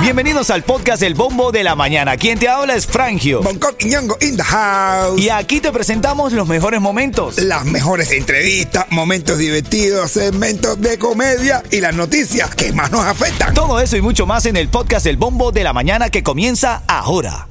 Bienvenidos 0.00 0.50
al 0.50 0.62
podcast 0.62 1.02
El 1.02 1.14
Bombo 1.14 1.50
de 1.50 1.64
la 1.64 1.74
Mañana. 1.74 2.16
Quien 2.16 2.38
te 2.38 2.48
habla 2.48 2.74
es 2.74 2.86
Frangio. 2.86 3.42
Bangkok 3.42 3.74
y 3.80 3.86
Ñongo 3.86 4.16
in 4.20 4.36
the 4.36 4.42
house. 4.44 5.20
Y 5.20 5.30
aquí 5.30 5.60
te 5.60 5.72
presentamos 5.72 6.32
los 6.32 6.46
mejores 6.46 6.80
momentos. 6.80 7.38
Las 7.38 7.64
mejores 7.64 8.12
entrevistas, 8.12 8.86
momentos 8.90 9.38
divertidos, 9.38 10.12
segmentos 10.12 10.80
de 10.80 10.98
comedia 10.98 11.62
y 11.70 11.80
las 11.80 11.94
noticias 11.94 12.54
que 12.54 12.72
más 12.72 12.92
nos 12.92 13.04
afectan. 13.04 13.52
Todo 13.52 13.80
eso 13.80 13.96
y 13.96 14.00
mucho 14.00 14.26
más 14.26 14.46
en 14.46 14.56
el 14.56 14.68
podcast 14.68 15.06
El 15.06 15.16
Bombo 15.16 15.50
de 15.50 15.64
la 15.64 15.72
Mañana 15.72 16.08
que 16.08 16.22
comienza 16.22 16.82
ahora. 16.86 17.48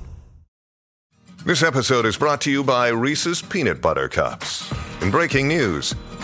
This 1.46 1.62
episode 1.62 2.08
is 2.08 2.18
brought 2.18 2.42
to 2.42 2.50
you 2.50 2.64
by 2.64 2.90
Reese's 2.90 3.42
Peanut 3.42 3.80
Butter 3.80 4.10
Cups. 4.10 4.68
In 5.02 5.12
breaking 5.12 5.48
news, 5.48 5.94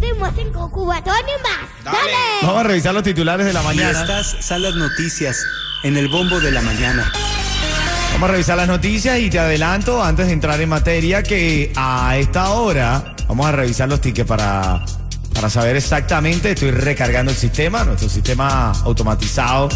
5, 0.00 0.70
cubatón 0.70 1.14
y 1.14 1.42
más. 1.42 1.84
¡Dale! 1.84 2.12
Vamos 2.42 2.60
a 2.60 2.62
revisar 2.64 2.94
los 2.94 3.02
titulares 3.02 3.46
de 3.46 3.52
la 3.52 3.60
Y 3.62 3.64
mañana. 3.64 4.00
estas 4.00 4.36
son 4.44 4.62
las 4.62 4.74
noticias 4.74 5.44
en 5.82 5.96
el 5.96 6.08
bombo 6.08 6.40
de 6.40 6.50
la 6.52 6.62
mañana. 6.62 7.12
Vamos 8.12 8.28
a 8.28 8.32
revisar 8.32 8.56
las 8.56 8.68
noticias 8.68 9.18
y 9.18 9.30
te 9.30 9.38
adelanto 9.38 10.02
antes 10.02 10.26
de 10.26 10.32
entrar 10.32 10.60
en 10.60 10.68
materia 10.68 11.22
que 11.22 11.72
a 11.76 12.16
esta 12.18 12.50
hora 12.50 13.14
vamos 13.28 13.46
a 13.46 13.52
revisar 13.52 13.88
los 13.88 14.00
tickets 14.00 14.26
para, 14.28 14.84
para 15.34 15.48
saber 15.50 15.76
exactamente. 15.76 16.52
Estoy 16.52 16.70
recargando 16.70 17.30
el 17.30 17.36
sistema, 17.38 17.84
nuestro 17.84 18.08
sistema 18.08 18.72
automatizado 18.84 19.68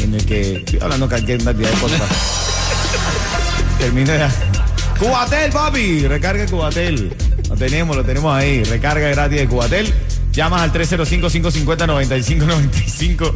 en 0.00 0.14
el 0.14 0.26
que 0.26 0.56
estoy 0.56 0.80
hablando 0.80 1.08
cualquier 1.08 1.42
cantidad 1.44 1.70
de 1.70 1.78
cosas. 1.78 2.00
Termino 3.78 4.14
ya. 4.16 4.30
Cubatel, 4.98 5.52
papi, 5.52 6.06
recarga 6.08 6.46
Cubatel. 6.46 7.14
Lo 7.48 7.56
tenemos, 7.56 7.96
lo 7.96 8.04
tenemos 8.04 8.34
ahí. 8.34 8.62
Recarga 8.64 9.08
gratis 9.08 9.38
de 9.38 9.46
Cubatel. 9.46 9.94
Llamas 10.32 10.62
al 10.62 10.72
305-550-9595 10.72 13.32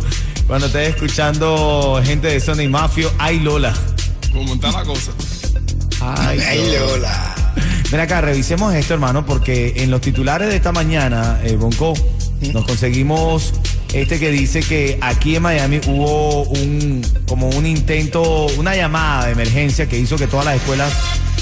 cuando 0.47 0.67
estés 0.67 0.91
escuchando 0.91 2.01
gente 2.05 2.29
de 2.29 2.41
Zona 2.41 2.63
y 2.63 2.69
Mafio. 2.69 3.11
Ay, 3.19 3.41
Lola. 3.41 3.73
¿Cómo 4.33 4.55
está 4.55 4.71
la 4.71 4.85
cosa? 4.85 5.11
Ay, 6.01 6.39
Ay, 6.41 6.77
Lola. 6.79 7.35
Ven 7.91 8.01
acá, 8.01 8.21
revisemos 8.21 8.73
esto, 8.75 8.95
hermano, 8.95 9.27
porque 9.27 9.75
en 9.77 9.91
los 9.91 10.01
titulares 10.01 10.49
de 10.49 10.57
esta 10.57 10.73
mañana, 10.73 11.41
eh, 11.43 11.57
Bonco, 11.57 11.95
nos 12.53 12.65
conseguimos 12.65 13.53
este 13.93 14.21
que 14.21 14.31
dice 14.31 14.61
que 14.61 14.99
aquí 15.01 15.37
en 15.37 15.43
Miami 15.43 15.81
hubo 15.87 16.45
un 16.45 17.03
como 17.27 17.49
un 17.49 17.67
intento, 17.67 18.47
una 18.57 18.77
llamada 18.77 19.27
de 19.27 19.33
emergencia 19.33 19.89
que 19.89 19.99
hizo 19.99 20.17
que 20.17 20.27
todas 20.27 20.47
las 20.47 20.57
escuelas 20.57 20.93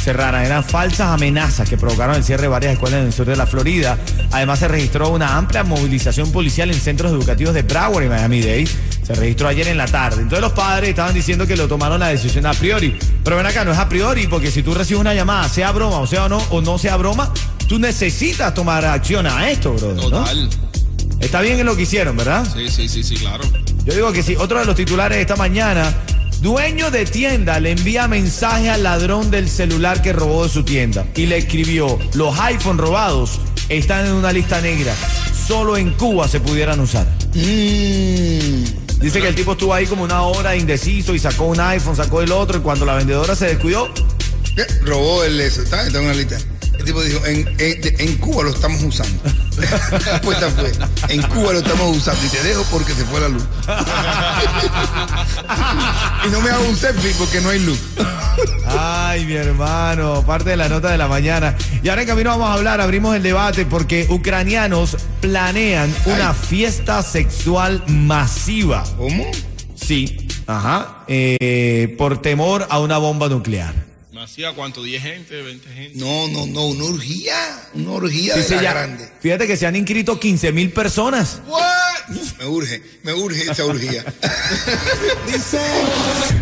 Eran 0.09 0.65
falsas 0.65 1.09
amenazas 1.09 1.69
que 1.69 1.77
provocaron 1.77 2.17
el 2.17 2.25
cierre 2.25 2.43
de 2.43 2.49
varias 2.49 2.73
escuelas 2.73 3.01
en 3.01 3.07
el 3.07 3.13
sur 3.13 3.27
de 3.27 3.37
la 3.37 3.47
Florida. 3.47 3.99
Además, 4.33 4.59
se 4.59 4.69
registró 4.69 5.11
una 5.11 5.37
amplia 5.37 5.65
movilización 5.65 6.33
policial 6.33 6.71
en 6.71 6.81
centros 6.81 7.13
educativos 7.13 7.53
de 7.53 7.63
Broward 7.63 8.05
y 8.05 8.09
Miami-Dade. 8.09 8.69
Se 9.03 9.15
registró 9.15 9.49
ayer 9.49 9.69
en 9.69 9.77
la 9.77 9.87
tarde. 9.87 10.23
Entonces 10.23 10.41
los 10.41 10.53
padres 10.53 10.91
estaban 10.91 11.15
diciendo 11.15 11.47
que 11.47 11.57
lo 11.57 11.69
tomaron 11.69 12.01
la 12.01 12.09
decisión 12.09 12.47
a 12.47 12.55
priori. 12.55 12.99
Pero 13.23 13.37
ven 13.37 13.47
acá, 13.47 13.65
no 13.65 13.73
es 13.73 13.79
a 13.79 13.89
priori, 13.89 14.27
porque 14.27 14.51
si 14.51 14.63
tú 14.63 14.75
recibes 14.75 15.01
una 15.01 15.15
llamada, 15.15 15.49
sea 15.49 15.73
broma 15.73 15.99
o 15.99 16.07
sea 16.07 16.25
o 16.25 16.29
no, 16.29 16.39
o 16.51 16.61
no 16.63 16.79
sea 16.79 16.97
broma, 16.97 17.33
tú 17.69 17.79
necesitas 17.79 18.55
tomar 18.55 18.85
acción 18.85 19.27
a 19.27 19.51
esto. 19.51 19.77
¿no? 19.81 19.95
Total. 19.95 20.49
Está 21.21 21.41
bien 21.41 21.59
en 21.59 21.67
lo 21.67 21.77
que 21.77 21.83
hicieron, 21.83 22.17
¿verdad? 22.17 22.47
Sí, 22.55 22.69
sí, 22.69 22.89
sí, 22.89 23.03
sí, 23.03 23.17
claro. 23.17 23.45
Yo 23.85 23.95
digo 23.95 24.13
que 24.13 24.23
sí. 24.23 24.37
Otro 24.37 24.59
de 24.59 24.65
los 24.65 24.77
titulares 24.77 25.17
de 25.17 25.23
esta 25.23 25.37
mañana. 25.37 25.93
Dueño 26.41 26.91
de 26.93 27.05
tienda 27.05 27.59
le 27.59 27.73
envía 27.73 28.07
mensaje 28.07 28.71
al 28.71 28.85
ladrón 28.85 29.31
del 29.31 29.49
celular 29.49 30.03
que 30.03 30.13
robó 30.13 30.45
de 30.45 30.49
su 30.49 30.63
tienda 30.63 31.05
y 31.17 31.27
le 31.27 31.39
escribió, 31.39 31.99
los 32.15 32.39
iPhone 32.39 32.79
robados 32.79 33.41
están 33.69 34.07
en 34.07 34.13
una 34.13 34.33
lista 34.33 34.61
negra. 34.61 34.95
Solo 35.47 35.77
en 35.77 35.91
Cuba 35.95 36.29
se 36.29 36.39
pudieran 36.39 36.79
usar. 36.79 37.07
Dice 37.33 39.21
que 39.21 39.29
el 39.29 39.35
tipo 39.35 39.53
estuvo 39.53 39.75
ahí 39.75 39.87
como 39.87 40.05
una 40.05 40.23
hora 40.23 40.55
indeciso 40.55 41.13
y 41.15 41.19
sacó 41.19 41.47
un 41.47 41.59
iPhone, 41.59 41.97
sacó 41.97 42.23
el 42.23 42.31
otro 42.31 42.59
y 42.59 42.61
cuando 42.61 42.87
la 42.87 42.95
vendedora 42.95 43.35
se 43.35 43.47
descuidó, 43.47 43.89
¿Qué? 44.55 44.65
Robó 44.85 45.25
el. 45.25 45.41
Está, 45.41 45.87
está 45.87 45.99
en 45.99 46.05
una 46.05 46.15
lista. 46.15 46.37
Tipo 46.89 47.03
dijo, 47.03 47.21
en, 47.27 47.47
en 47.59 48.17
Cuba 48.17 48.45
lo 48.45 48.49
estamos 48.49 48.83
usando. 48.83 49.23
La 49.59 49.99
respuesta 49.99 50.49
fue, 50.49 50.73
en 51.15 51.21
Cuba 51.21 51.53
lo 51.53 51.59
estamos 51.59 51.95
usando 51.95 52.25
y 52.25 52.31
te 52.31 52.43
dejo 52.43 52.65
porque 52.71 52.95
se 52.95 53.05
fue 53.05 53.21
la 53.21 53.29
luz. 53.29 53.45
y 56.27 56.31
no 56.31 56.41
me 56.41 56.49
hago 56.49 56.67
un 56.67 56.75
selfie 56.75 57.13
porque 57.19 57.43
no 57.43 57.51
hay 57.51 57.59
luz. 57.59 57.79
Ay, 58.67 59.27
mi 59.27 59.35
hermano, 59.35 60.25
parte 60.25 60.49
de 60.49 60.57
la 60.57 60.71
nota 60.71 60.91
de 60.91 60.97
la 60.97 61.09
mañana. 61.09 61.55
Y 61.83 61.91
ahora 61.91 62.01
en 62.01 62.09
camino 62.09 62.31
vamos 62.31 62.49
a 62.49 62.55
hablar, 62.55 62.81
abrimos 62.81 63.15
el 63.15 63.23
debate 63.23 63.67
porque 63.67 64.07
ucranianos 64.09 64.97
planean 65.21 65.95
una 66.07 66.33
fiesta 66.33 67.03
sexual 67.03 67.85
masiva. 67.87 68.83
¿Cómo? 68.97 69.31
Sí, 69.75 70.27
ajá, 70.47 71.05
eh, 71.07 71.95
por 71.99 72.23
temor 72.23 72.67
a 72.71 72.79
una 72.79 72.97
bomba 72.97 73.29
nuclear. 73.29 73.88
¿Me 74.19 74.25
hacía 74.25 74.53
cuánto? 74.53 74.85
¿10 74.85 74.99
gente? 75.01 75.45
¿20 75.45 75.63
gente? 75.73 75.93
No, 75.95 76.27
no, 76.27 76.45
no, 76.45 76.67
una 76.67 76.87
orgía. 76.87 77.37
Una 77.75 77.93
orgía 77.93 78.35
Sí, 78.35 78.41
de 78.41 78.57
la 78.57 78.63
ya- 78.63 78.73
grande. 78.73 79.09
Fíjate 79.21 79.47
que 79.47 79.57
se 79.57 79.65
han 79.65 79.77
inscrito 79.77 80.19
15 80.19 80.51
mil 80.51 80.73
personas. 80.73 81.41
Me 82.41 82.47
urge, 82.47 82.83
me 83.05 83.15
urge 83.15 83.49
esa 83.49 83.65
orgía. 83.65 84.05
Dice 85.33 85.61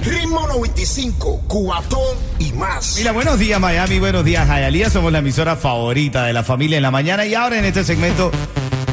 Ritmo 0.04 0.48
95, 0.48 1.44
cuatón 1.46 2.16
y 2.38 2.50
más. 2.54 2.94
Mira, 2.96 3.12
buenos 3.12 3.38
días 3.38 3.60
Miami, 3.60 3.98
buenos 3.98 4.24
días 4.24 4.48
Hialeah, 4.48 4.88
somos 4.88 5.12
la 5.12 5.18
emisora 5.18 5.54
favorita 5.56 6.24
de 6.24 6.32
la 6.32 6.44
familia 6.44 6.78
en 6.78 6.82
la 6.82 6.90
mañana 6.90 7.26
y 7.26 7.34
ahora 7.34 7.58
en 7.58 7.66
este 7.66 7.84
segmento 7.84 8.30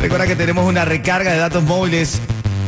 recuerda 0.01 0.27
que 0.27 0.35
tenemos 0.35 0.67
una 0.67 0.83
recarga 0.83 1.31
de 1.31 1.37
datos 1.37 1.63
móviles 1.63 2.19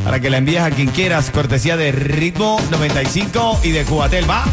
para 0.02 0.18
que 0.18 0.30
la 0.30 0.38
envíes 0.38 0.62
a 0.62 0.70
quien 0.70 0.88
quieras, 0.88 1.28
cortesía 1.30 1.76
de 1.76 1.92
Ritmo 1.92 2.58
95 2.70 3.60
y 3.64 3.72
de 3.72 3.84
Cubatel, 3.84 4.30
¿va? 4.30 4.46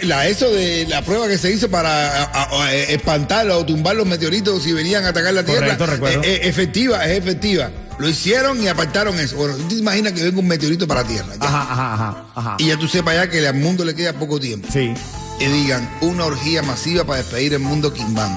la, 0.04 0.28
eso 0.28 0.50
de 0.52 0.86
la 0.88 1.02
prueba 1.04 1.28
que 1.28 1.38
se 1.38 1.52
hizo 1.52 1.70
para 1.70 2.24
a- 2.34 2.74
espantar 2.74 3.50
o 3.50 3.66
tumbar 3.66 3.96
los 3.96 4.06
meteoritos 4.08 4.64
si 4.64 4.72
venían 4.74 5.06
a 5.06 5.10
atacar 5.10 5.34
la 5.34 5.44
Tierra 5.44 5.62
Correcto, 5.78 5.86
recuerdo. 5.86 6.24
eh, 6.24 6.36
eh, 6.36 6.40
efectiva, 6.44 7.06
es 7.06 7.18
efectiva. 7.18 7.70
Lo 8.00 8.10
hicieron 8.10 8.62
y 8.64 8.68
apartaron 8.68 9.20
eso. 9.20 9.36
Bueno, 9.36 9.56
tú 9.56 9.68
te 9.68 9.76
imaginas 9.76 10.14
que 10.14 10.24
venga 10.24 10.40
un 10.40 10.48
meteorito 10.48 10.88
para 10.88 11.02
la 11.02 11.08
Tierra. 11.08 11.28
ya. 11.40 11.46
Ajá, 11.48 11.62
ajá, 11.72 11.94
ajá, 11.94 12.26
ajá. 12.36 12.56
Y 12.60 12.68
ya 12.68 12.78
tú 12.78 12.88
sepas 12.88 13.16
ya 13.16 13.30
que 13.30 13.46
al 13.48 13.56
mundo 13.56 13.84
le 13.86 13.94
queda 13.94 14.14
poco 14.14 14.40
tiempo. 14.40 14.68
Sí. 14.72 14.94
Y 15.40 15.46
digan, 15.46 15.88
una 16.02 16.26
orgía 16.26 16.62
masiva 16.64 17.04
para 17.04 17.20
despedir 17.22 17.54
el 17.54 17.60
mundo 17.60 17.94
quimbando. 17.94 18.36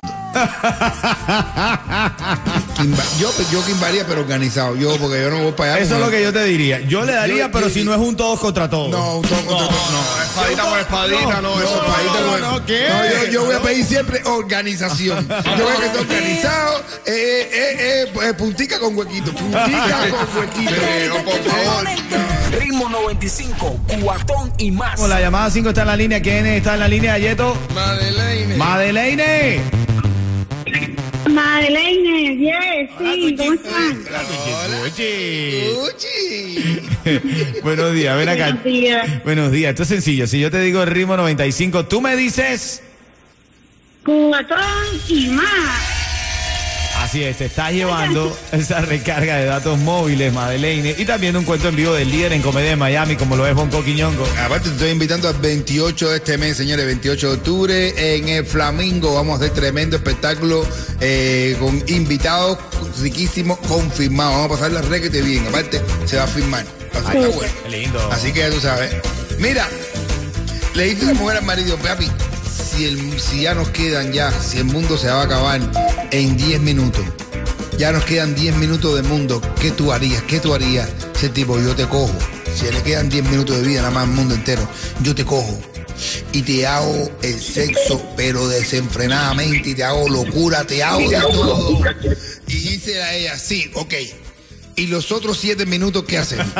Yo, 3.18 3.32
yo 3.52 3.64
quimbaría, 3.64 4.04
pero 4.06 4.20
organizado. 4.20 4.76
Yo, 4.76 4.96
porque 4.98 5.20
yo 5.22 5.30
no 5.30 5.42
voy 5.42 5.52
para 5.52 5.74
allá. 5.74 5.84
Eso 5.84 5.94
es 5.94 6.00
con- 6.00 6.10
lo 6.10 6.10
que 6.10 6.22
yo 6.22 6.32
te 6.32 6.44
diría. 6.44 6.80
Yo 6.80 7.04
le 7.04 7.12
daría, 7.12 7.46
Yo- 7.46 7.50
pero 7.52 7.68
yo- 7.68 7.74
si 7.74 7.84
no 7.84 7.92
es 7.94 8.00
un 8.00 8.16
todos 8.16 8.40
contra 8.40 8.68
todos. 8.68 8.90
No, 8.90 9.16
un 9.18 9.22
toque 9.22 9.44
contra 9.44 9.68
todo, 9.68 9.90
no. 9.92 10.22
Espadita 10.24 10.68
por 10.68 10.78
espadita, 10.80 11.40
no, 11.40 11.60
eso 11.60 11.76
No, 11.82 11.88
espadita 11.88 12.20
no, 12.20 12.26
no, 12.26 12.38
no, 12.38 12.50
no, 12.58 12.66
¿qué? 12.66 12.88
No, 12.88 13.04
yo, 13.24 13.30
yo 13.30 13.44
voy 13.44 13.54
a 13.54 13.60
pedir 13.60 13.84
siempre 13.84 14.22
organización. 14.24 15.26
Yo 15.56 15.64
voy 15.64 15.72
a 15.72 15.80
que 15.80 15.86
esté 15.86 15.98
organizado, 15.98 16.78
eh, 17.06 17.48
eh, 17.52 17.76
eh, 18.12 18.12
eh, 18.28 18.34
puntica 18.34 18.78
con 18.80 18.96
huequito, 18.96 19.32
puntica 19.32 20.08
con 20.10 20.38
huequito. 20.38 20.72
Pero, 20.80 21.24
por 21.24 21.42
favor. 21.44 21.84
Ritmo 22.58 22.88
95, 22.88 23.78
cuatón 24.02 24.52
y 24.58 24.70
más. 24.70 24.98
La 25.00 25.20
llamada 25.20 25.50
5 25.50 25.68
está 25.70 25.82
en 25.82 25.86
la 25.88 25.96
línea. 25.96 26.20
¿Quién 26.20 26.46
está 26.46 26.74
en 26.74 26.80
la 26.80 26.88
línea, 26.88 27.18
Yeto? 27.18 27.56
Madeleine. 27.74 28.56
Madeleine. 28.56 29.83
Madeleine, 31.30 32.36
yes, 32.36 32.90
sí, 32.98 33.36
¿cómo 33.36 33.52
están? 33.54 34.04
Oye. 34.82 35.70
Uchi. 35.86 36.80
Buenos 37.62 37.92
días, 37.94 38.16
ven 38.16 38.28
acá. 38.28 38.44
Buenos 38.46 38.64
días. 38.64 39.24
Buenos 39.24 39.52
días, 39.52 39.70
esto 39.70 39.82
es 39.82 39.88
sencillo. 39.88 40.26
Si 40.26 40.40
yo 40.40 40.50
te 40.50 40.60
digo 40.60 40.82
el 40.82 40.90
ritmo 40.90 41.16
95, 41.16 41.86
tú 41.86 42.00
me 42.00 42.16
dices. 42.16 42.82
Cubatón 44.04 44.60
y 45.08 45.28
más. 45.28 45.93
Así 47.14 47.22
es, 47.22 47.38
te 47.38 47.44
estás 47.44 47.70
llevando 47.70 48.36
esa 48.50 48.80
recarga 48.80 49.36
de 49.36 49.44
datos 49.44 49.78
móviles, 49.78 50.32
Madeleine. 50.32 50.96
Y 50.98 51.04
también 51.04 51.36
un 51.36 51.44
cuento 51.44 51.68
en 51.68 51.76
vivo 51.76 51.92
del 51.92 52.10
líder 52.10 52.32
en 52.32 52.42
comedia 52.42 52.70
de 52.70 52.76
Miami, 52.76 53.14
como 53.14 53.36
lo 53.36 53.46
es 53.46 53.54
Bonco 53.54 53.84
Quiñongo. 53.84 54.26
Aparte, 54.44 54.68
te 54.70 54.74
estoy 54.74 54.90
invitando 54.90 55.28
al 55.28 55.36
28 55.36 56.10
de 56.10 56.16
este 56.16 56.38
mes, 56.38 56.56
señores, 56.56 56.84
28 56.84 57.28
de 57.28 57.34
octubre, 57.36 58.16
en 58.16 58.28
el 58.30 58.44
Flamingo. 58.44 59.14
Vamos 59.14 59.34
a 59.34 59.44
hacer 59.44 59.54
tremendo 59.54 59.94
espectáculo 59.94 60.66
eh, 61.00 61.56
con 61.60 61.84
invitados 61.86 62.58
riquísimos 63.00 63.58
confirmados. 63.58 64.34
Vamos 64.34 64.46
a 64.46 64.54
pasar 64.54 64.72
la 64.72 64.82
requete 64.82 65.22
bien. 65.22 65.46
Aparte, 65.46 65.80
se 66.06 66.16
va 66.16 66.24
a 66.24 66.26
firmar. 66.26 66.66
Está 66.92 67.12
bueno. 67.12 67.52
Lindo. 67.70 68.10
Así 68.10 68.32
que 68.32 68.40
ya 68.40 68.50
tú 68.50 68.58
sabes. 68.58 68.92
Mira, 69.38 69.68
le 70.74 70.82
dice 70.82 71.06
la 71.06 71.14
mujer 71.14 71.36
al 71.36 71.44
marido, 71.44 71.76
papi, 71.76 72.10
si, 72.74 72.86
el, 72.86 73.20
si 73.20 73.42
ya 73.42 73.54
nos 73.54 73.68
quedan 73.68 74.12
ya, 74.12 74.32
si 74.32 74.58
el 74.58 74.64
mundo 74.64 74.98
se 74.98 75.06
va 75.06 75.20
a 75.20 75.24
acabar 75.26 75.60
en 76.14 76.36
10 76.36 76.60
minutos, 76.60 77.04
ya 77.76 77.90
nos 77.90 78.04
quedan 78.04 78.36
10 78.36 78.56
minutos 78.56 78.94
de 78.94 79.02
mundo, 79.02 79.42
¿qué 79.60 79.72
tú 79.72 79.92
harías? 79.92 80.22
¿Qué 80.22 80.38
tú 80.38 80.54
harías? 80.54 80.88
Ese 81.16 81.28
tipo, 81.28 81.58
yo 81.58 81.74
te 81.74 81.86
cojo. 81.86 82.14
Si 82.54 82.70
le 82.70 82.82
quedan 82.82 83.08
10 83.08 83.24
minutos 83.24 83.56
de 83.56 83.62
vida 83.66 83.80
nada 83.80 83.90
más 83.90 84.04
al 84.04 84.14
mundo 84.14 84.34
entero, 84.34 84.66
yo 85.02 85.12
te 85.14 85.24
cojo. 85.24 85.60
Y 86.32 86.42
te 86.42 86.66
hago 86.66 87.10
el 87.22 87.40
sexo, 87.40 88.00
pero 88.16 88.46
desenfrenadamente, 88.46 89.70
y 89.70 89.74
te 89.74 89.82
hago 89.82 90.08
locura, 90.08 90.64
te 90.64 90.84
hago 90.84 91.00
de 91.10 91.18
todo. 91.18 91.80
Y 92.46 92.54
dice 92.54 93.02
a 93.02 93.14
ella, 93.14 93.36
sí, 93.36 93.70
ok. 93.74 93.94
¿Y 94.76 94.88
los 94.88 95.12
otros 95.12 95.38
7 95.38 95.66
minutos 95.66 96.02
qué 96.04 96.18
hacemos? 96.18 96.46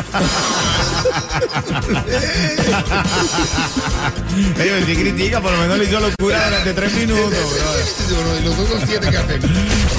Ellos 4.61 4.85
sí 4.87 4.95
critica, 4.95 5.41
por 5.41 5.51
lo 5.53 5.59
menos 5.59 5.79
le 5.79 5.85
hizo 5.85 5.99
locura 6.01 6.45
durante 6.45 6.73
tres 6.73 6.93
minutos, 6.95 7.39
¿y 8.41 8.45
los 8.45 8.59
otros 8.59 8.83
7 8.87 9.09
qué 9.11 9.17
hacemos? 9.17 9.51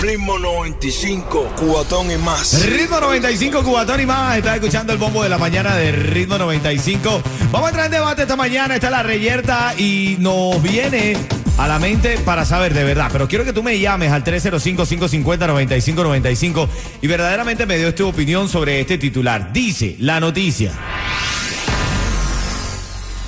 Ritmo 0.02 0.40
95, 0.40 1.54
cuatón 1.58 2.12
y 2.12 2.18
más. 2.18 2.64
Ritmo 2.66 3.00
95, 3.00 3.64
Cubatón 3.64 4.02
y 4.02 4.06
más. 4.06 4.38
Estás 4.38 4.56
escuchando 4.56 4.94
el 4.94 5.00
bombo 5.00 5.24
de 5.24 5.30
la 5.30 5.38
mañana 5.38 5.76
de 5.76 5.92
Ritmo 5.92 6.38
95. 6.38 7.22
Vamos 7.52 7.68
a 7.68 7.70
entrar 7.70 7.86
en 7.88 7.92
debate 7.94 8.22
esta 8.22 8.36
mañana. 8.36 8.76
Está 8.76 8.90
la 8.90 9.04
reyerta 9.04 9.74
y 9.78 10.16
nos 10.20 10.62
viene 10.62 11.18
a 11.58 11.68
la 11.68 11.80
mente 11.80 12.20
para 12.20 12.46
saber 12.46 12.74
de 12.74 12.84
verdad. 12.84 13.10
Pero 13.12 13.28
quiero 13.28 13.44
que 13.46 13.54
tú 13.54 13.64
me 13.64 13.80
llames 13.80 14.12
al 14.12 14.24
305-550-9595 14.24 16.68
y 17.02 17.08
verdaderamente 17.08 17.66
me 17.66 17.78
dio 17.78 17.94
tu 17.96 18.08
opinión 18.08 18.48
sobre 18.50 18.82
este 18.82 18.98
titular. 18.98 19.54
Dice 19.54 19.96
la 20.00 20.20
noticia. 20.20 20.72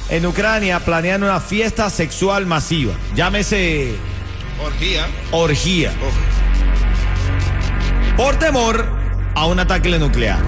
En 0.10 0.26
Ucrania 0.26 0.80
planean 0.80 1.22
una 1.24 1.40
fiesta 1.42 1.90
sexual 1.90 2.46
masiva. 2.46 2.94
Llámese 3.16 3.96
Orgía. 4.64 5.06
orgía. 5.32 5.92
Por 8.16 8.38
temor 8.38 8.88
a 9.36 9.46
un 9.46 9.60
ataque 9.60 10.00
nuclear. 10.00 10.40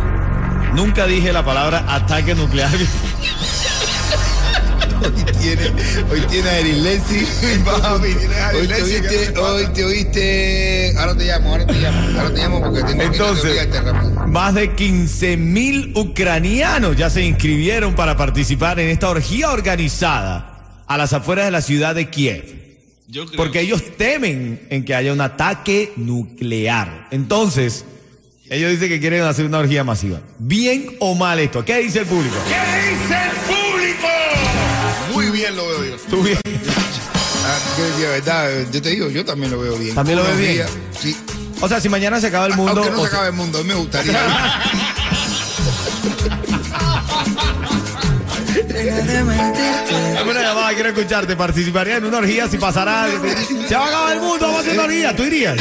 Nunca 0.73 1.05
dije 1.05 1.33
la 1.33 1.43
palabra 1.43 1.83
ataque 1.87 2.35
nuclear. 2.35 2.71
Hoy 5.09 5.33
tiene, 5.39 5.71
hoy 6.11 6.21
tiene 6.29 6.49
a 6.49 6.59
Erin 6.59 6.83
Leslie. 6.83 7.27
A 7.71 7.95
Erin 7.95 8.17
Hoy 8.55 8.67
te 8.67 8.73
Leslie, 8.73 9.01
¿qué 9.01 9.17
oíste, 9.17 9.39
hoy 9.39 9.67
te 9.73 9.85
oíste. 9.85 10.93
Ahora 10.97 11.17
te 11.17 11.25
llamo, 11.25 11.49
ahora 11.49 11.65
te 11.65 11.73
llamo, 11.73 12.19
ahora 12.19 12.33
te 12.33 12.41
llamo 12.41 12.61
porque 12.61 12.83
tengo 12.83 13.03
Entonces, 13.03 13.59
que 13.59 13.65
terremoto. 13.67 14.27
más 14.27 14.53
de 14.55 14.75
15 14.75 15.37
mil 15.37 15.93
ucranianos 15.95 16.97
ya 16.97 17.09
se 17.09 17.23
inscribieron 17.23 17.95
para 17.95 18.17
participar 18.17 18.79
en 18.79 18.89
esta 18.89 19.09
orgía 19.09 19.51
organizada 19.51 20.83
a 20.85 20.97
las 20.97 21.13
afueras 21.13 21.45
de 21.45 21.51
la 21.51 21.61
ciudad 21.61 21.95
de 21.95 22.09
Kiev. 22.09 22.59
Yo 23.07 23.25
creo 23.25 23.37
Porque 23.37 23.61
ellos 23.61 23.81
temen 23.97 24.67
en 24.69 24.83
que 24.85 24.93
haya 24.93 25.13
un 25.13 25.21
ataque 25.21 25.93
nuclear. 25.95 27.07
Entonces, 27.11 27.85
ellos 28.49 28.71
dicen 28.71 28.89
que 28.89 28.99
quieren 28.99 29.21
hacer 29.23 29.45
una 29.45 29.59
orgía 29.59 29.83
masiva. 29.83 30.19
¿Bien 30.37 30.97
o 30.99 31.15
mal 31.15 31.39
esto? 31.39 31.63
¿Qué 31.63 31.77
dice 31.77 31.99
el 31.99 32.05
público? 32.05 32.35
¿Qué 32.47 32.89
dice 32.91 33.18
¿Tú 36.09 36.21
bien? 36.23 36.39
Ah, 36.45 37.57
yo, 37.77 37.97
de 37.99 38.07
verdad, 38.07 38.49
yo 38.71 38.81
te 38.81 38.89
digo, 38.89 39.09
yo 39.09 39.25
también 39.25 39.51
lo 39.51 39.59
veo 39.59 39.75
bien. 39.77 39.95
¿También 39.95 40.17
lo 40.17 40.23
ves 40.23 40.31
Unos 40.33 40.41
bien? 40.41 40.53
días, 40.55 40.69
Sí. 40.99 41.15
O 41.61 41.67
sea, 41.67 41.81
si 41.81 41.89
mañana 41.89 42.21
se 42.21 42.27
acaba 42.27 42.45
el 42.45 42.55
mundo... 42.55 42.71
Aunque 42.81 42.89
no 42.89 43.03
se 43.03 43.09
sea- 43.09 43.17
acabe 43.19 43.27
el 43.31 43.35
mundo, 43.35 43.59
a 43.59 43.61
mí 43.63 43.67
me 43.67 43.75
gustaría. 43.75 44.13
Dame 50.13 50.31
una 50.31 50.41
llamada, 50.41 50.73
quiero 50.73 50.89
escucharte. 50.89 51.35
¿Participaría 51.35 51.97
en 51.97 52.05
una 52.05 52.17
orgía 52.17 52.47
si 52.47 52.57
pasara 52.57 53.03
algo? 53.03 53.23
Se 53.67 53.75
va 53.75 53.85
a 53.85 53.87
acabar 53.87 54.13
el 54.15 54.21
mundo, 54.21 54.39
vamos 54.47 54.57
a 54.57 54.61
hacer 54.61 54.73
una 54.73 54.83
orgía. 54.83 55.15
¿Tú 55.15 55.23
irías? 55.23 55.57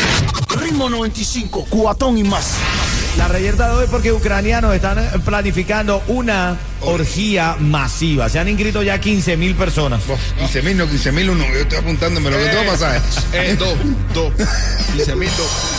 Ritmo 0.61 0.88
95, 0.90 1.66
cuatón 1.68 2.18
y 2.18 2.25
más. 2.25 2.54
La 3.17 3.27
reyerta 3.29 3.69
de 3.71 3.77
hoy 3.77 3.87
porque 3.91 4.12
ucranianos 4.12 4.75
están 4.75 4.99
eh, 4.99 5.09
planificando 5.25 6.03
una 6.09 6.57
orgía 6.81 7.57
masiva. 7.59 8.29
Se 8.29 8.38
han 8.38 8.49
inscrito 8.49 8.83
ya 8.83 9.00
15 9.00 9.37
mil 9.37 9.55
personas. 9.55 10.03
Uf, 10.09 10.21
15 10.38 10.62
mil, 10.62 10.77
no 10.77 10.88
15 10.88 11.12
mil 11.12 11.31
uno. 11.31 11.45
Yo 11.53 11.61
estoy 11.61 11.79
apuntándome 11.79 12.31
lo 12.31 12.37
que 12.38 12.45
tengo 12.47 12.62
que 12.62 12.69
pasar. 12.69 13.03
Eh, 13.33 13.57
dos, 13.59 13.77
dos. 14.15 14.33
15 14.95 15.17
mil, 15.17 15.31
dos. 15.37 15.78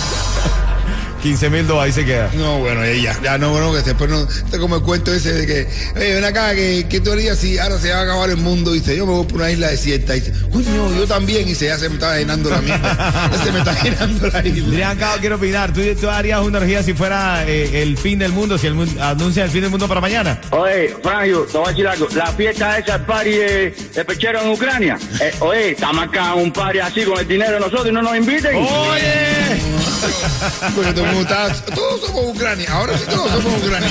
15 1.22 1.50
mil 1.50 1.68
dos, 1.68 1.82
ahí 1.82 1.92
se 1.92 2.06
queda. 2.06 2.30
No, 2.34 2.60
bueno, 2.60 2.86
ya, 2.86 2.94
ya, 2.94 3.22
ya 3.22 3.38
no, 3.38 3.52
bueno, 3.52 3.72
que 3.72 3.82
después 3.82 4.10
no. 4.10 4.22
Está 4.24 4.58
como 4.58 4.78
el 4.78 4.82
cuento 4.82 5.14
ese 5.14 5.34
de 5.34 5.46
que, 5.46 5.68
oye, 5.96 6.14
ven 6.16 6.24
acá, 6.24 6.54
que, 6.56 6.86
que 6.90 7.00
tú 7.00 7.12
harías 7.12 7.38
si 7.38 7.58
ahora 7.58 7.78
se 7.78 7.92
va 7.92 8.00
a 8.00 8.04
acabar 8.04 8.30
el 8.30 8.38
mundo. 8.38 8.72
Dice, 8.72 8.96
yo 8.96 9.06
me 9.06 9.14
voy 9.14 9.26
por 9.26 9.42
una 9.42 9.52
isla 9.52 9.68
desierta. 9.70 10.14
Dice, 10.14 10.34
coño, 10.52 10.96
yo 10.96 11.06
también. 11.08 11.42
Y 11.42 11.50
dice, 11.50 11.66
ya 11.66 11.78
se 11.78 11.90
me 11.90 11.96
está 11.96 12.18
llenando 12.18 12.50
la 12.50 12.62
mierda. 12.62 13.30
Ya 13.32 13.38
se 13.44 13.52
me 13.52 13.60
está 13.60 13.84
llenando 13.84 14.28
la 14.28 14.46
isla. 14.48 14.68
Adrián 14.68 14.98
Cao, 14.98 15.18
quiero 15.20 15.36
opinar. 15.36 15.74
¿Tú, 15.74 15.82
tú 16.00 16.10
harías 16.10 16.42
una 16.42 16.60
orgía 16.60 16.84
si 16.84 16.94
fuera 16.94 17.44
eh, 17.48 17.82
el 17.82 17.98
fin 17.98 18.20
del 18.20 18.32
mundo, 18.32 18.58
si 18.58 18.68
el 18.68 18.74
mundo 18.76 19.02
anuncia 19.04 19.44
el 19.44 19.50
fin 19.50 19.62
del 19.62 19.70
mundo 19.72 19.88
para 19.88 20.02
mañana? 20.02 20.40
Oye, 20.52 20.96
Franjo, 21.04 21.42
te 21.42 21.58
voy 21.58 21.68
a 21.68 21.70
decir 21.70 21.88
algo. 21.88 22.08
La 22.16 22.28
fiesta 22.28 22.78
esa, 22.78 22.96
el 22.96 23.02
party 23.02 23.32
de, 23.32 23.76
de 23.96 24.06
pechero 24.06 24.42
en 24.42 24.50
Ucrania. 24.50 24.98
Eh, 25.22 25.32
oye, 25.40 25.72
estamos 25.72 26.04
acá 26.06 26.34
un 26.36 26.52
party 26.52 26.80
así 26.80 27.04
con 27.04 27.20
el 27.20 27.28
dinero 27.28 27.54
de 27.54 27.60
nosotros 27.60 27.88
y 27.88 27.92
no 27.92 28.02
nos 28.02 28.16
inviten. 28.16 28.56
¡Oye! 28.56 29.79
Todos 31.76 32.02
somos 32.02 32.36
Ucrania. 32.36 32.72
Ahora 32.72 32.98
sí 32.98 33.06
todos 33.10 33.32
somos 33.32 33.64
Ucrania. 33.64 33.90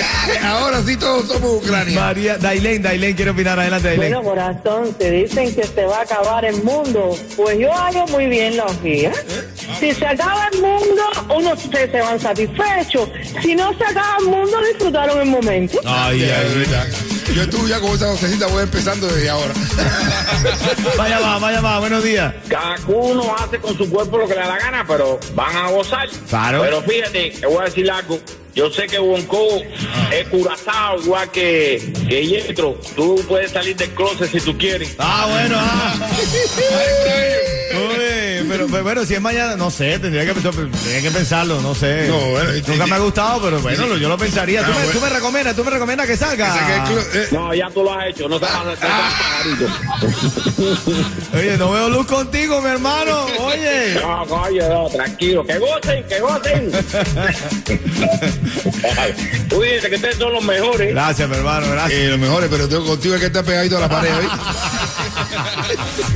Ahora 0.44 0.82
sí 0.82 0.96
todos 0.96 1.28
somos 1.28 1.62
Ucrania. 1.62 2.00
María, 2.00 2.38
Dailén, 2.38 2.82
Dailén, 2.82 3.14
quiero 3.14 3.32
opinar. 3.32 3.58
Adelante, 3.58 3.88
Dailén. 3.88 4.12
Bueno, 4.12 4.28
corazón, 4.28 4.94
te 4.94 5.10
dicen 5.10 5.54
que 5.54 5.64
se 5.64 5.84
va 5.84 5.98
a 5.98 6.02
acabar 6.02 6.44
el 6.44 6.62
mundo. 6.62 7.16
Pues 7.36 7.58
yo 7.58 7.72
hago 7.72 8.06
muy 8.08 8.26
bien 8.26 8.56
la 8.56 8.64
hojía. 8.66 9.12
Si 9.78 9.92
se 9.92 10.06
acaba 10.06 10.48
el 10.52 10.60
mundo, 10.60 11.02
unos 11.36 11.64
ustedes 11.64 11.90
se 11.90 12.00
van 12.00 12.20
satisfechos. 12.20 13.08
Si 13.42 13.54
no 13.54 13.76
se 13.76 13.84
acaba 13.84 14.16
el 14.20 14.26
mundo, 14.26 14.58
disfrutaron 14.72 15.20
el 15.20 15.28
momento. 15.28 15.78
Ay, 15.84 16.22
ay, 16.22 16.54
verdad. 16.58 16.86
Yo 17.34 17.42
estuve 17.42 17.68
ya 17.68 17.80
con 17.80 17.90
esa 17.90 18.08
vocecita, 18.08 18.46
voy 18.48 18.64
empezando 18.64 19.06
desde 19.06 19.30
ahora. 19.30 19.54
Vaya 20.96 21.20
más, 21.20 21.40
vaya 21.40 21.60
más, 21.60 21.80
buenos 21.80 22.02
días. 22.02 22.34
Cada 22.48 22.76
uno 22.88 23.34
hace 23.38 23.58
con 23.58 23.76
su 23.76 23.88
cuerpo 23.88 24.18
lo 24.18 24.26
que 24.26 24.34
le 24.34 24.40
da 24.40 24.48
la 24.48 24.58
gana, 24.58 24.84
pero 24.86 25.18
van 25.34 25.56
a 25.56 25.70
gozar. 25.70 26.08
Claro. 26.28 26.62
Pero 26.62 26.82
fíjate, 26.82 27.30
te 27.40 27.46
voy 27.46 27.58
a 27.58 27.64
decir 27.64 27.90
algo. 27.90 28.18
Yo 28.54 28.70
sé 28.70 28.86
que 28.86 28.98
Bonco 28.98 29.46
es 30.10 30.28
curazao 30.28 31.00
igual 31.00 31.30
que, 31.30 31.92
que 32.08 32.26
Yetro. 32.26 32.78
Tú 32.96 33.22
puedes 33.28 33.52
salir 33.52 33.76
del 33.76 33.90
closet 33.90 34.30
si 34.30 34.40
tú 34.40 34.56
quieres. 34.58 34.96
Ah, 34.98 35.26
bueno, 35.30 35.56
ah. 35.58 35.94
pero, 38.50 38.66
pero 38.66 38.82
bueno, 38.82 39.04
si 39.06 39.14
es 39.14 39.20
mañana, 39.20 39.56
no 39.56 39.70
sé, 39.70 39.98
tendría 39.98 40.26
que, 40.26 40.34
tendría 40.34 41.00
que 41.02 41.10
pensarlo, 41.10 41.60
no 41.62 41.74
sé. 41.74 42.08
No, 42.08 42.18
bueno, 42.18 42.54
y- 42.56 42.62
Nunca 42.70 42.86
me 42.86 42.94
ha 42.96 42.98
gustado, 42.98 43.40
pero 43.42 43.60
bueno, 43.60 43.86
lo- 43.86 43.96
yo 43.96 44.08
lo 44.08 44.18
pensaría. 44.18 44.60
¿Tú, 44.62 44.66
Ah, 44.70 44.74
me, 44.74 44.84
bueno. 44.84 44.92
tú 44.92 45.00
me 45.00 45.08
recomiendas, 45.10 45.56
tú 45.56 45.64
me 45.64 45.70
recomiendas 45.70 46.06
que 46.06 46.16
salga. 46.16 46.84
Que 46.86 47.18
eh, 47.20 47.28
No, 47.30 47.54
ya 47.54 47.70
tú 47.70 47.82
lo 47.82 47.92
has 47.94 48.06
hecho. 48.08 48.28
No 48.28 48.38
te 48.38 48.46
vas 48.46 48.54
a 48.54 48.72
hacer 48.72 48.88
Oye, 51.38 51.56
no 51.56 51.70
veo 51.72 51.88
luz 51.88 52.06
contigo, 52.06 52.60
mi 52.60 52.68
hermano. 52.70 53.26
Oye. 53.38 53.94
No, 54.02 54.26
coño, 54.26 54.68
no, 54.68 54.88
tranquilo. 54.88 55.44
Que 55.46 55.58
gocen, 55.58 56.04
que 56.08 56.20
gocen. 56.20 56.70
Dices 59.60 59.88
que 59.88 59.96
ustedes 59.96 60.16
son 60.16 60.32
los 60.32 60.42
mejores. 60.44 60.90
Gracias, 60.92 61.28
mi 61.28 61.36
hermano, 61.36 61.66
gracias. 61.70 62.00
eh, 62.00 62.08
lo 62.08 62.18
mejor, 62.18 62.46
pero 62.50 62.68
tengo 62.68 62.84
contigo 62.86 63.14
es 63.14 63.20
que 63.20 63.26
está 63.26 63.42
pegadito 63.42 63.76
a 63.76 63.80
la 63.80 63.88
pared. 63.88 64.10
¿oíste? 64.16 64.36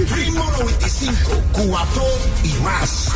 Ritmo 0.14 0.45
95, 0.59 1.43
cuatón 1.53 2.05
y 2.43 2.52
más. 2.62 3.09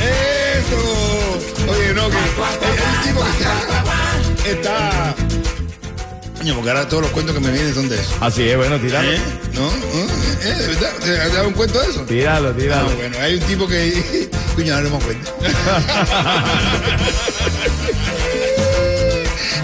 Eso. 0.00 1.70
Oye, 1.70 1.94
no, 1.94 2.08
que 2.10 2.16
el, 2.16 2.24
el 2.24 3.02
tipo 3.04 3.24
que 3.24 4.50
está. 4.52 5.14
está 5.14 5.14
porque 6.54 6.70
ahora 6.70 6.88
todos 6.88 7.02
los 7.02 7.12
cuentos 7.12 7.34
que 7.34 7.40
me 7.40 7.50
vienen 7.50 7.74
son 7.74 7.88
de 7.88 8.00
eso. 8.00 8.10
Así 8.20 8.48
es, 8.48 8.56
bueno, 8.56 8.78
tíralo. 8.78 9.10
¿Eh? 9.10 9.20
¿No? 9.52 9.62
¿No? 9.62 9.68
¿Eh? 9.70 10.54
¿De 10.54 10.66
verdad? 10.68 10.92
¿Te 11.00 11.10
dado 11.30 11.48
un 11.48 11.54
cuento 11.54 11.78
de 11.80 11.90
eso? 11.90 12.00
Tíralo, 12.02 12.48
Ah, 12.48 12.56
tíralo. 12.56 12.90
bueno, 12.96 13.16
hay 13.20 13.34
un 13.34 13.40
tipo 13.40 13.66
que. 13.68 14.30
Coño, 14.56 14.74
no 14.76 14.80
le 14.80 14.88
hemos 14.88 15.04
cuenta. 15.04 15.30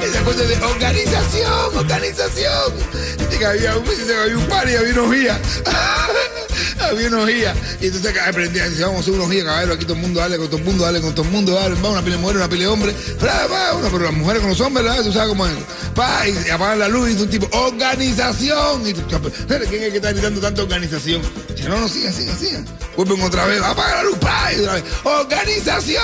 Esa 0.02 0.22
cosa 0.22 0.42
de 0.42 0.56
organización, 0.64 1.76
organización. 1.76 2.72
Dice 3.18 3.38
que 3.38 3.46
había 3.46 3.76
un, 3.76 3.84
había 3.88 4.36
un 4.36 4.46
par 4.46 4.68
y 4.68 4.76
había 4.76 4.92
unos 4.92 5.10
guías. 5.12 5.38
había 6.80 7.08
unos 7.08 7.26
guías. 7.26 7.56
Y 7.80 7.86
entonces 7.86 8.10
acá 8.10 8.28
aprendían, 8.28 8.70
dice, 8.70 8.82
vamos 8.82 8.98
a 8.98 9.00
hacer 9.00 9.14
unos 9.14 9.30
guías, 9.30 9.44
caballero, 9.44 9.74
aquí 9.74 9.84
todo 9.84 9.94
el 9.94 10.02
mundo 10.02 10.20
dale 10.20 10.36
con 10.36 10.48
todo 10.48 10.58
el 10.58 10.64
mundo, 10.64 10.84
dale 10.84 11.00
con 11.00 11.14
todo 11.14 11.26
el 11.26 11.32
mundo, 11.32 11.54
dale, 11.54 11.74
va 11.80 11.90
una 11.90 12.02
pila 12.02 12.16
de 12.16 12.22
mujeres, 12.22 12.42
una 12.42 12.50
pila 12.50 12.62
de 12.62 12.68
hombres, 12.68 12.94
una, 13.20 13.90
pero 13.90 14.04
las 14.04 14.12
mujeres 14.12 14.40
con 14.40 14.50
los 14.50 14.60
hombres, 14.60 14.84
¿verdad? 14.86 15.02
Tú 15.02 15.12
sabes 15.12 15.28
cómo 15.28 15.46
es. 15.46 15.52
Pa, 15.94 16.28
y 16.28 16.50
apagan 16.50 16.78
la 16.78 16.88
luz 16.88 17.08
y 17.08 17.12
dice 17.12 17.22
un 17.24 17.30
tipo, 17.30 17.48
organización. 17.56 18.86
Y 18.86 18.92
¿quién 18.94 19.82
es 19.84 19.90
que 19.90 19.96
está 19.96 20.12
gritando 20.12 20.40
tanta 20.40 20.62
organización? 20.62 21.22
No, 21.68 21.80
no, 21.80 21.88
sigan, 21.88 22.12
sigan, 22.12 22.38
sigan. 22.38 22.66
Vuelven 22.96 23.22
otra 23.22 23.46
vez, 23.46 23.60
apaga 23.62 23.96
la 23.96 24.02
luz, 24.04 24.18
pa, 24.18 24.52
y 24.52 24.60
otra 24.60 24.74
vez, 24.74 24.84
organización, 25.04 26.02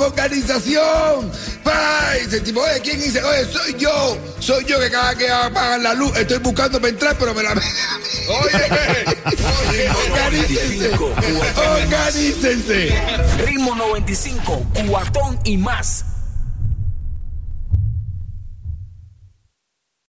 organización. 0.00 1.30
Pa, 1.62 2.16
y 2.16 2.24
dice 2.24 2.36
el 2.36 2.42
tipo, 2.42 2.60
oye, 2.60 2.80
¿quién 2.80 3.00
dice? 3.00 3.22
Oye, 3.22 3.44
soy 3.52 3.74
yo, 3.78 4.18
soy 4.40 4.64
yo 4.64 4.80
que 4.80 4.90
cada 4.90 5.14
que 5.14 5.30
apagan 5.30 5.82
la 5.82 5.94
luz 5.94 6.16
estoy 6.16 6.38
buscando 6.38 6.80
para 6.80 6.90
entrar, 6.90 7.16
pero 7.18 7.34
me 7.34 7.42
la... 7.42 7.52
Oye, 7.52 7.60
oye, 9.68 9.90
organícense, 10.10 10.90
organícense. 11.56 13.02
Ritmo 13.44 13.74
95, 13.74 14.66
cuatón 14.88 15.38
y 15.44 15.56
más. 15.56 16.04